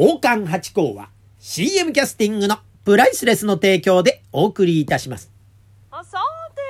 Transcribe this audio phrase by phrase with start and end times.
[0.00, 2.56] 宝冠八甲は CM キャスティングの
[2.86, 5.30] プライスレスの提供でお送りいたします。
[5.90, 6.16] あさ
[6.54, 6.62] て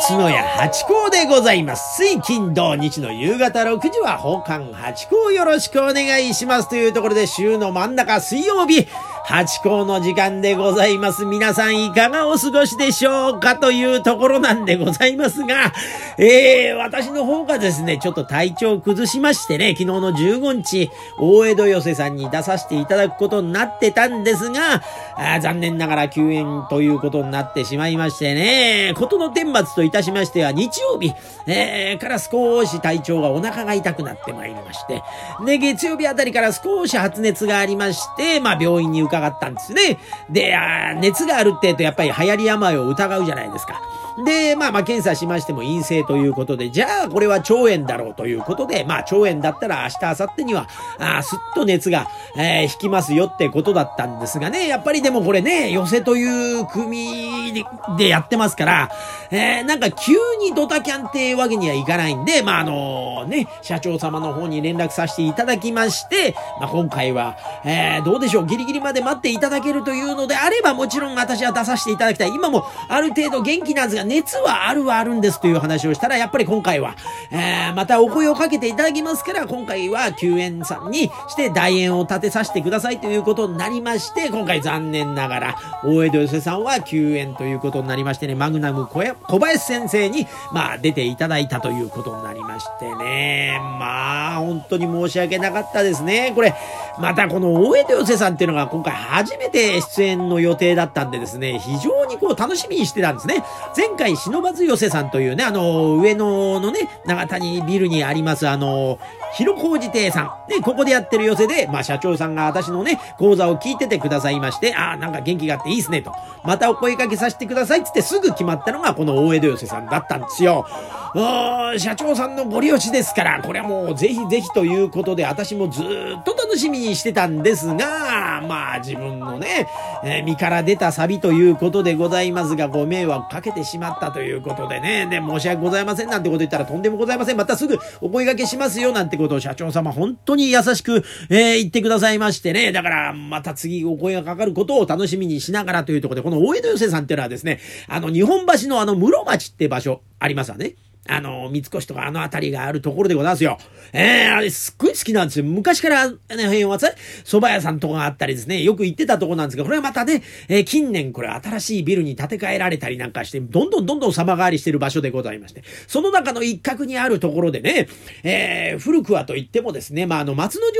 [0.00, 2.02] 松野屋八甲でございます。
[2.02, 6.68] 水金土日の夕方6時は宝冠八甲よろしくお願いします。
[6.68, 8.88] というところで週の真ん中水曜日、
[9.24, 11.24] 八甲の時間でございます。
[11.24, 15.72] 皆さんいかがお過ごしでしょうかというところなんでございますが、
[16.18, 24.82] えー、私の方がですね、ちょっと体調を崩しましてね、昨日の15日、大江戸寄せさんに出させていただくことになってたんですが、
[25.16, 31.12] あ残念ながら休園ということになってしまいましてね、ことの顛末といたしましては、日曜日、
[31.46, 35.02] えーから少し体調がお腹が痛くなってまいりまして、
[35.44, 39.98] で、月曜日あたりから少し発熱がありまして、まあ病院に伺ったんですね。
[40.30, 40.56] で、
[41.00, 43.80] 熱があるってえとやっぱり流行り病を疑うじゃないですか。
[44.24, 57.64] で、まあまあ検査しましても陰性ということで、じゃあこれは腸炎だろうということで、まあ腸炎だったら明日、明後日には、あすっと熱が、えー引きますよってことだったんですがね、やっぱりでもこれね、寄せという組で
[57.98, 58.90] でやってますから、
[59.30, 72.28] えーなんか急にドタキャンってわけにはいかないんで、まああのね、社長様の方に連絡させていただきまして、まあ今回は、えーどうでしょう、ギリギリまで待っていただけるというのであれば、もちろん私は出させていただきたい。
[72.28, 76.96] 今もある程度元気なんですが、熱はあるはあるんですという話をしたら、やっぱり今回は、
[77.30, 96.32] えーまたお声をかけていただきますから、今回は救援さんにして大円を立てさせてくださいということになりまして、今回残念ながら、大江戸寄せさんは救援ということになりましてね、マグナム小小林先生に、まあ出ていただいたということになりましてね、まあ本当に申し訳なかったですね。
[96.34, 96.54] これ、
[96.98, 103.44] またこの大江戸寄せさんっていうのが今回初めて出演の予定だったんでですね、非常にこう楽しみにしてたんですね。
[103.76, 108.98] 前回、忍ばず寄せさんというね、あの、上野のね、長谷ビルにあります、あの、
[109.34, 110.32] 広小路亭さん。
[110.48, 116.12] で、ここでやってる寄せで、まあ社長さんが私のね、講座を聞いててくださいまして、ああ、なんか元気があっていいですね、と。
[116.44, 120.66] またお声掛けさせてくださいつってすぐ決まったのがこの大江戸寄せさんだったんですよ。
[121.14, 125.84] うーん社長さんのご利用しですから、これはもうぜひぜひということで、私もずっ
[126.24, 129.66] と楽しみにしてたんですが、まあ自分のね、
[130.04, 137.36] えー身から出たサビということでございますが、ご迷惑かけてしまったということでね、で、申し訳ございませんなんてこと言ったらとんでもございません。
[137.36, 150.74] またすぐお声掛けしますよなんてことを社長様本当に優しく、えー言ってくださいましてね、だからまた次お声がかかることを楽しみにしながらというところで、この大江戸寄せさんっていうのはですね、あの日本橋のあの室町って場所ありますわね。
[151.10, 153.58] あの、三越とかあの辺りがあるところでございますよ。
[153.92, 155.44] ええあれすっごい好きなんですよ。
[155.44, 156.92] 昔から、ね、辺はさ
[157.24, 167.88] 蕎麦屋さんとかがあったりですね、よく行ってたとこなんですが、これはまたね、えー近年これ新しいビルに建て替えられたりなんかして、どんどんどんどん様変わりしてる場所でございまして、その中の一角にあるところでね、
[168.22, 170.72] えー古くはと言ってもですね、まあ、あの、松之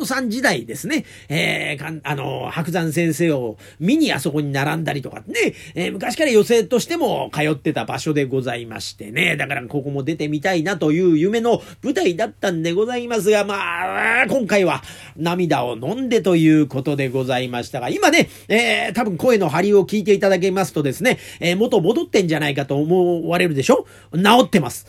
[0.00, 14.82] 丞さん時代ですね、えーかんあの、白山先生を見にあそこに並んだりとかね、えー昔から寄席としても通ってた場所でございましてね、だからここも出てみたいなという夢の舞台だったんでございますが、まあ、今回は
[15.18, 23.86] 涙を飲んでということでございましたが、今ね、えー多分声の張りを聞いていただけますとですね、えー元戻ってんじゃないかと思われるでしょ？
[24.14, 24.86] 治ってます。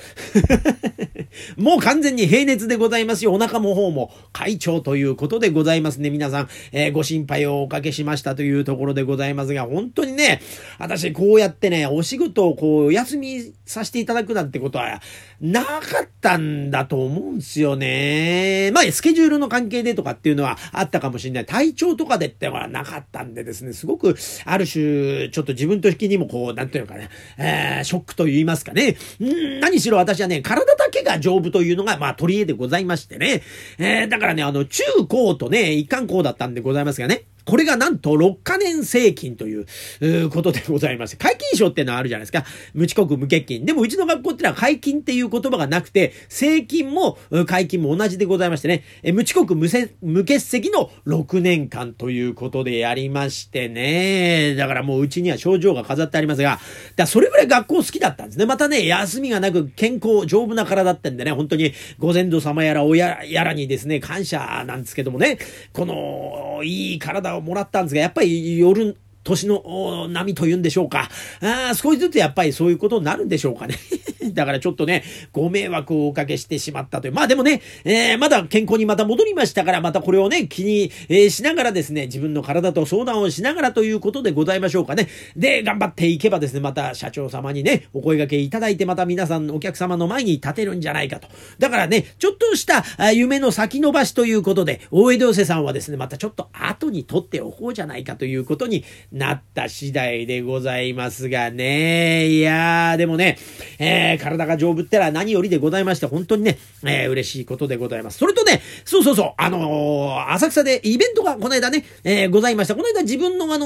[1.58, 3.34] もう完全に平熱でございますよ。
[3.34, 6.10] お腹も方も快調ということでございますね。
[6.10, 10.42] 皆さん、えーご心配をおかけしましたというところでございますが、本当にね、
[10.80, 15.02] 私こうやってね、お仕事をこう、お休みさせていただくなんてことことは、
[15.40, 18.72] なかったんだと思うんすよね。
[18.74, 21.46] まあ、スケジュールの関係でとかっていうのはあったかもしれない。
[21.46, 28.98] 体調とかでってはなかったんでですね、すごく、ある種、ちょっと自分と引きにもこう、なんていうのかな、えーショックと言いますかね。
[29.22, 33.42] ん何しろ私はね、体だけが丈夫というのが、まあ、取り柄でございましてね。
[33.78, 37.24] えーだからね、あの、中高とね、一貫校だったんでございますがね。
[37.48, 42.44] これがなんと6カ年生金ということでございまして、解禁賞っていうのはあるじゃないですか。
[42.74, 43.66] 無遅刻無欠勤。
[43.66, 54.56] でもうちの学校ってのは解禁っていう言葉がなくて、生金も解禁も同じでございましてね、え無遅刻無せ無欠席の6年間ということでやりましてね。
[54.56, 56.60] だからもううちには症状が飾ってありますが、
[56.98, 58.46] だそれぐらい学校好きだったんですね。
[58.46, 65.38] またね、休みがなく健康、丈夫な体だってんでね、本当にご先祖様やら親やらにですね、感謝なんですけどもね、
[65.72, 68.98] この、いい体をもらったんですが、やっぱり夜、
[69.28, 71.10] 年の波というんでしょうか。
[71.42, 73.76] あ少しずつやっぱりそういうことになるんでしょうかね。
[74.34, 77.14] だからちょっとね、ご迷惑をおかけしてしまったという。
[77.14, 85.08] まあでもね、えー、まだ健康にまた戻りましたから、またこれをね、気に、えー、しながらですね、自分の体と相談をしながらということでございましょうかね。
[85.36, 91.28] で、頑張っていけばですね、また社長様にね、お声掛けいただいて、また皆さん、お客様の前に立てるんじゃないかと。
[91.60, 98.84] だからね、ちょっとした夢の先延ばしということで、大江戸寄さんはですね、またちょっと後に取っておこうじゃないかということに
[99.18, 102.28] なった次第でございますがね。
[102.28, 103.38] いやー、でもね、
[103.80, 108.20] えー、体が丈夫ってのは何よりでございまして、本当にね、えー、嬉しいことでございます。
[108.20, 112.76] それとね、そうそうそう、あのー、浅草でイベントがこの間ね、えー、ございました。
[112.76, 113.66] この間自分のあの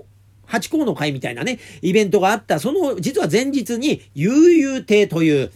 [0.00, 0.02] ー
[0.44, 5.50] 八甲の会みたいなね、イベントがあった、その、実は前日に、悠々亭という、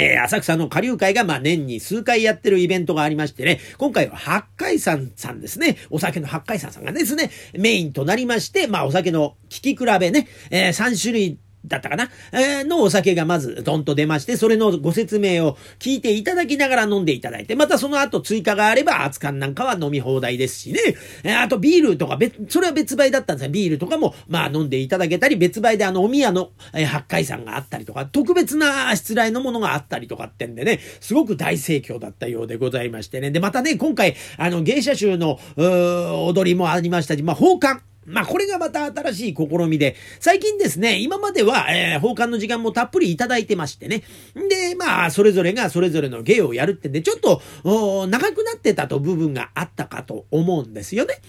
[0.00, 20.80] えー、浅草の下流会が、まあ、年に数回やってるイベントがありましてね、今回は八海山さんですね、お酒の八海山さんがですね、メインとなりまして、まあ、お酒の聞き比べね、えー、3種類だったかな、えー、のお酒がまずドンと出まして、それのご説明を聞いていただきながら飲んでいただいて、またその後追加があれば、熱燗なんかは飲み放題ですしね、
[21.22, 23.50] えー、あとビールとか別、それは別売だったんですよ。
[23.50, 33.30] ビールとかも、まあ飲んでいただけたり、別売であのお宮の、えー、八海山があったりとか、特別な失礼のものがあったりとかってんでね、すごく大盛況だったようでございましてね。
[33.30, 37.89] で、またね、今回、あの芸者集の、踊りもありましたし、まあ、奉還。
[38.06, 44.02] まあ、これがまた新しい試みで、最近ですね、今までは、えー、奉還の時間もたっぷりいただいてましてね。
[44.34, 51.20] で、まあ、それぞれがそれぞれの芸をやるってんで、ちょっと、長くなってたと部分があったかと思うんですよね。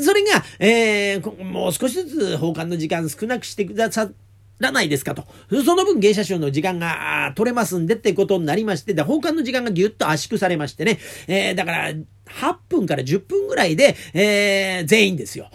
[0.00, 4.23] それが、えー、もう少しずつ奉還の時間少なくしてくださって
[4.58, 5.24] らないですかと。
[5.64, 10.98] その分芸者賞の時間が取れますんでってことになりまして、で、奉還の時間がぎゅっと圧縮されましてね。
[11.26, 12.04] えー、だから、8
[12.68, 15.50] 分から10分ぐらいで、えー、全員ですよ。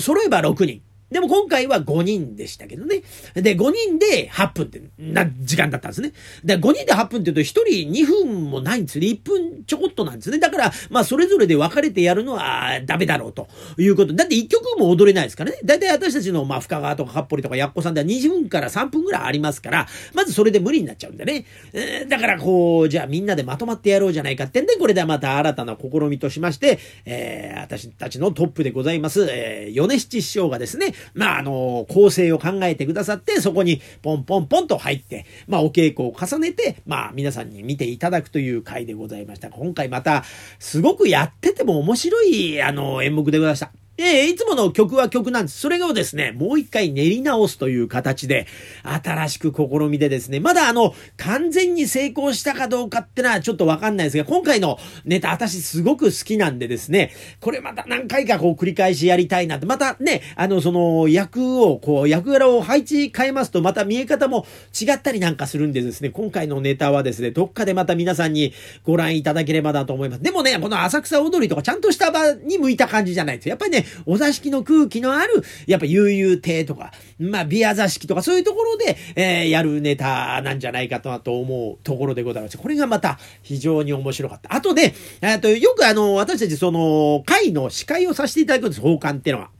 [0.00, 0.82] 揃えば6人。
[1.10, 3.02] でも今回は5人でしたけどね。
[3.34, 6.12] で、5人で8分ってな時間だったんですね。
[6.44, 7.62] で、5人で8分って言うと1人
[7.92, 9.06] 2分もないんですね。
[9.06, 10.38] 1分ちょこっとなんですね。
[10.38, 13.48] だから、まあそれぞれで分かれてやるのはダメだろうと
[13.78, 14.14] いうこと。
[14.14, 15.58] だって1曲も踊れないですからね。
[15.64, 21.44] だいたい私たちのまあ深川とかかっぽりとかやっこさんでは2分から3分ぐらいありますから、まずそれで無理になっちゃうんでね。
[21.72, 39.50] えー、だからこう、じゃあみんなでまとまってやろうじゃないかってんで、これでまた新たな試みとしまして、えー、私たちのトップでございます、えー、米七師匠がですね、まあ、あの、構成を考えてくださって、そこにポンポンポンと入って、まあ、お稽古を重ねて、まあ、皆さんに見ていただくという回でございました。
[39.50, 40.24] 今回また、
[40.58, 43.72] すごくやってても面白い、あの、演目でございました。
[44.02, 45.60] えー、いつもの曲は曲なんです。
[45.60, 48.46] それをですね、もう一回練り直すという形で、
[48.82, 64.46] 新しく試みでですね、まだあの、完全に成功したかどうかってのはちょっとわかんないですが、今回のネタ私すごく好きなんでですね、これまた何回かこう繰り返しやりたいなって、またね、あの、その役を、こう、役柄を配置変えますと、また見え方も
[64.80, 68.54] 違ったりなんかするんでですね、今回のネタはですね、どっかでまた皆さんに
[68.84, 70.22] ご覧いただければなと思います。
[70.22, 82.58] でもね、この浅草踊りとかちゃんとした場に向いた感じじゃないですやっぱりね、お座敷の空気のある、やっぱ悠々亭とか、まあ、ビア座敷とかそういうところで、えー、やるネタなんじゃないかとと思うところでございます。
[82.58, 84.54] これがまた非常に面白かった。
[84.54, 89.50] あとで、えっと、よくあの、私たちその、会の司会をさせていただくんです、奉還っていうのは。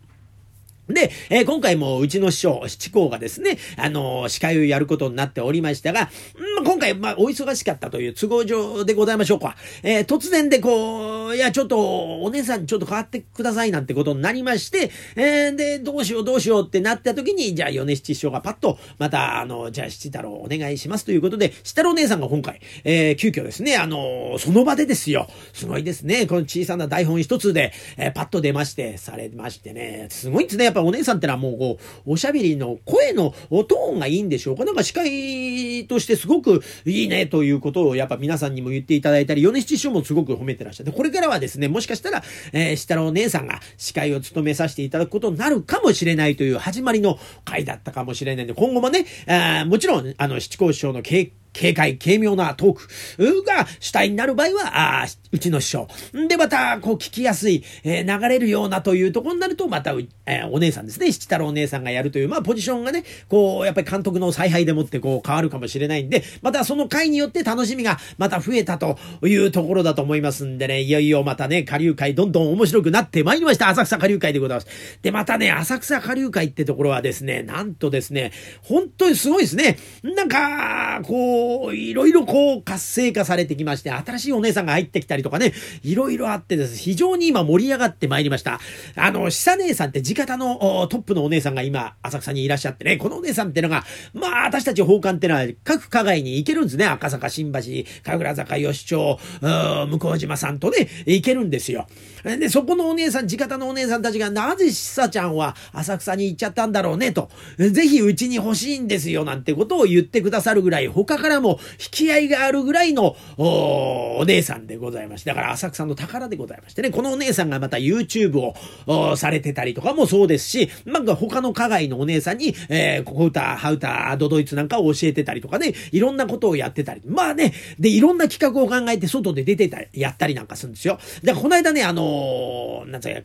[0.93, 6.11] で、えー、今回もうちの師匠、七公がですね、あのー、司会をやることになっておりましたが、
[6.59, 9.57] うん、今回、まあ、お忙しかったという都合上でございましょうか。
[9.83, 25.29] えー、突然でこう、いや、ちょっと、お姉さんちょっと変わってくださいなんてことになりまして、えー、で、どうしようどうしようってなった時に、じゃあ、米七師匠がパッと、また、あの、じゃあ、七太郎お願いしますということで、七太郎姉さんが今回、えー、急遽ですね、あのその場でですよ。
[25.53, 26.27] すごいですね。
[26.27, 30.65] この小さな台本一つで、えー、パッと出まして、されましてね、すごいですね。
[30.65, 34.65] やっぱお姉さんってのはもうこう、おしゃべりの声のトーンがいいんでしょうか。
[34.65, 42.23] なんか司会としてすごくいいねということをやっぱ皆さんにも言っていただいたり、米七師匠もすごく褒めてらっしゃって、これからはですね、もしかしたら、
[42.53, 55.89] えー、下のお姉さんが司会を務めさせていただくことになるかもしれないという始まりの回だったかもしれないんで、今後もね、あもちろん、あの、七甲師匠の経験軽快、軽妙なトークが主体になる場合は、あうちの師匠。
[56.29, 59.93] で、また、こう聞きやすい、えー、流れるようなというところになると、また、
[60.27, 73.69] えー、お姉さんですね、七太郎お姉さんがやるという、まあ、ポジションがね、こう、やっぱり監督の采配でもってこう変わるかもしれないんで、またその回によって楽しみがまた増えたというところだと思いますんでね、いよいよまたね、下流会どんどん面白くなってまいりました。
[73.69, 74.99] 浅草下流会でございます。
[75.03, 79.79] で、またね、浅草下流会ってところはですね、なんとですね、本当にすごいですね。
[80.03, 86.77] なんか、こう、も、いろいろこう活性化されてきまして、新しいお姉さんが入ってきたりとかね、いろいろあってです。
[86.77, 88.61] 非常に今盛り上がってまいりました。
[88.97, 96.87] あの、久姉さんって地方のトップのお姉さんが今、浅草にいらっしゃってね、このお姉さんってのが、まあ、私たち奉還ってのは各加害に行けるんですね。
[96.87, 97.61] 赤坂、新橋、
[98.05, 101.87] 神楽坂、吉町、向島さんとね、行けるんですよ。
[102.25, 107.31] で、そこのお姉さん、地方のお姉さんたちが、なぜ久ちゃんは浅草に行っちゃったんだろうね、と。
[107.59, 118.41] ぜひうちに欲しいんですよ、なんてことを言ってくださるぐらい、他からも引き合いがあるぐらいのお姉さんでございまして、だから浅草の宝でございましてね、このお姉さんがまた YouTube
[118.87, 127.03] をされてたりとかもそうですし、なんか他の加害のお姉さんに、えー、ここ歌、ハウター、ドドイツなんかを教えてたりとかね、いろんなことをやってたり。
[127.07, 130.99] まあね、で、いろんな企画を考えて外で出てたり、やったりなんかするんですよ。
[131.23, 133.21] で、この間ね、あのー、なんつうか、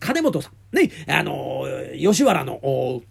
[0.00, 3.02] 金本さん、ね、あのー、吉原の、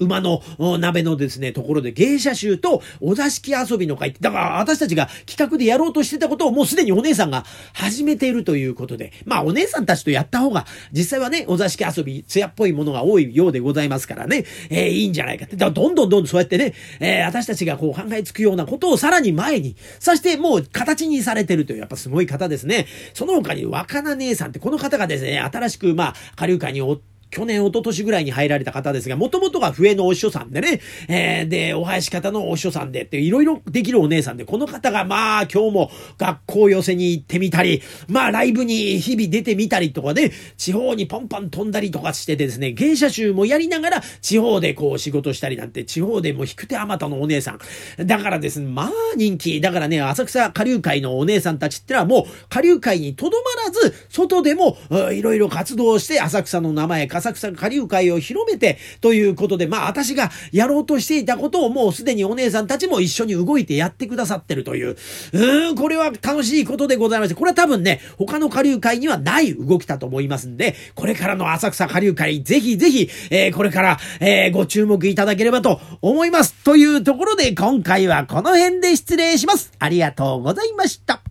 [0.00, 0.42] 馬の
[0.78, 15.56] 鍋のですね、ところで芸者集とお座敷遊びの会って、だから私たちが企画でやろうとしてたことをもうすでにお姉さんが始めているということで、まあお姉さんたちとやった方が、実際はね、お座敷遊び、艶っぽいものが多いようでございますからね、えー、いいんじゃないかって。
[15.56, 22.86] だからどんどんどんどんそうやってね、えー、私たちがこう考えつくようなことをさらに前に、そしてもう形にされてるという、やっぱすごい方ですね。
[23.14, 48.06] その他に若菜姉さんって、この方がですね、新しく、まあ、下流会におって、去年、一昨年ぐらいに入られた方ですが、もともとが笛のお師匠さんでね、えー、で、お囃子方のお師匠さんでって、いろいろできるお姉さんで、この方がまあ、今日も学校寄せに行ってみたり、まあ、ライブに日々出てみたりとかね、地方にポンポン飛んだりとかしてですね、芸者集もやりながら、地方でこう仕事したりなんて、地方でも引く手あまたのお姉さん。
[48.06, 49.60] だからですね、まあ人気。
[49.60, 54.76] だからね、浅草下流会のお姉さんたちってのはもう、下流会にとどまらず、外でも、
[55.12, 76.54] いろいろ活動して、浅草の名前、浅草下流会会を広めてということで、まあ私がやろうとしていたことをもうすでにお姉さんたちも一緒に動いてやってくださってるという、うーん、これは楽しいことでございまして、これは多分ね、他の下流会にはない動きだと思いますんで、これからの浅草下流会、ぜひぜひ、えー、これから、えー、ご注目いただければと思います。
[76.64, 79.72] というところで今回はこの辺で失礼します。
[79.78, 81.29] ありがとうございました。